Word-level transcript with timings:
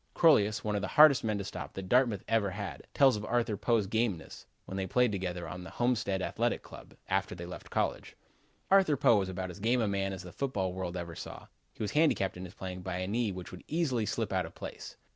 '"Crolius, 0.15 0.63
one 0.63 0.75
of 0.75 0.81
the 0.81 0.87
hardest 0.87 1.23
men 1.23 1.37
to 1.37 1.43
stop 1.43 1.73
that 1.75 1.87
Dartmouth 1.87 2.23
ever 2.27 2.49
had, 2.49 2.87
tells 2.91 3.15
of 3.15 3.23
Arthur 3.23 3.55
Poe's 3.55 3.85
gameness, 3.85 4.47
when 4.65 4.75
they 4.75 4.87
played 4.87 5.11
together 5.11 5.47
on 5.47 5.63
the 5.63 5.69
Homestead 5.69 6.23
Athletic 6.23 6.63
Club 6.63 6.89
team, 6.89 6.97
after 7.07 7.35
they 7.35 7.45
left 7.45 7.69
college. 7.69 8.15
"Arthur 8.71 8.97
Poe 8.97 9.17
was 9.19 9.29
about 9.29 9.51
as 9.51 9.59
game 9.59 9.79
a 9.79 9.87
man 9.87 10.11
as 10.11 10.23
the 10.23 10.31
football 10.33 10.73
world 10.73 10.97
ever 10.97 11.13
saw. 11.13 11.45
He 11.75 11.83
was 11.83 11.91
handicapped 11.91 12.35
in 12.35 12.45
his 12.45 12.55
playing 12.55 12.81
by 12.81 12.97
a 12.97 13.07
knee 13.07 13.31
which 13.31 13.51
would 13.51 13.63
easily 13.67 14.07
slip 14.07 14.33
out 14.33 14.47
of 14.47 14.55
place. 14.55 14.97